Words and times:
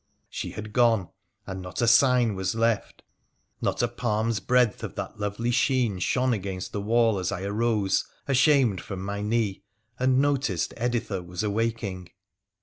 She 0.31 0.49
had 0.53 0.73
gone, 0.73 1.09
and 1.45 1.61
not 1.61 1.79
a 1.79 1.87
sign 1.87 2.33
was 2.33 2.55
left— 2.55 3.03
not 3.61 3.83
a 3.83 3.87
palm's 3.87 4.39
breadth 4.39 4.83
of 4.83 4.95
that 4.95 5.19
lovely 5.19 5.51
sheen 5.51 5.99
shone 5.99 6.33
against 6.33 6.71
the 6.73 6.81
wall 6.81 7.19
as 7.19 7.31
I 7.31 7.43
arose 7.43 8.07
ashamed 8.27 8.81
from 8.81 9.05
my 9.05 9.21
knee 9.21 9.61
and 9.99 10.17
noticed 10.17 10.73
Editha 10.75 11.21
was 11.21 11.43
awaking. 11.43 12.09